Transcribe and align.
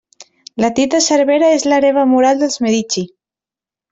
La 0.63 0.69
Tita 0.79 1.01
Cervera 1.07 1.51
és 1.57 1.67
l'hereva 1.73 2.07
moral 2.13 2.43
dels 2.45 2.57
Medici. 2.69 3.07